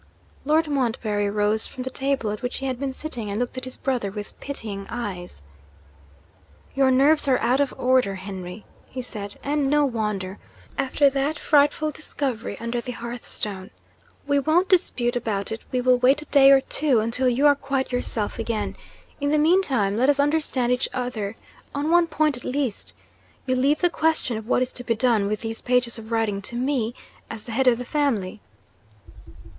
[0.45, 3.65] Lord Montbarry rose from the table at which he had been sitting, and looked at
[3.65, 5.43] his brother with pitying eyes.
[6.73, 9.37] 'Your nerves are out of order, Henry,' he said.
[9.43, 10.39] 'And no wonder,
[10.75, 13.69] after that frightful discovery under the hearth stone.
[14.25, 17.53] We won't dispute about it; we will wait a day or two until you are
[17.53, 18.75] quite yourself again.
[19.19, 21.35] In the meantime, let us understand each other
[21.75, 22.91] on one point at least.
[23.45, 26.41] You leave the question of what is to be done with these pages of writing
[26.41, 26.95] to me,
[27.29, 28.41] as the head of the family?'